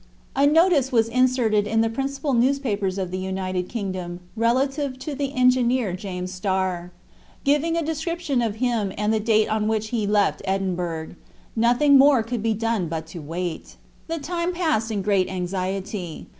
[0.35, 5.31] A notice was inserted in the principal newspapers of the United Kingdom relative to the
[5.35, 6.91] engineer James Starr,
[7.43, 11.09] giving a description of him and the date on which he left Edinburgh;
[11.55, 13.75] nothing more could be done but to wait.
[14.07, 16.25] The time passed in great anxiety.